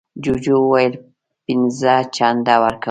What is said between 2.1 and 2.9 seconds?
چنده ورکوم.